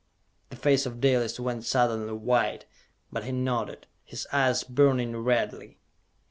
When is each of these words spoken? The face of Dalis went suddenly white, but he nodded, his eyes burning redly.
The 0.49 0.55
face 0.55 0.87
of 0.87 0.99
Dalis 0.99 1.39
went 1.39 1.63
suddenly 1.63 2.13
white, 2.13 2.65
but 3.11 3.23
he 3.25 3.31
nodded, 3.31 3.85
his 4.03 4.25
eyes 4.33 4.63
burning 4.63 5.15
redly. 5.15 5.77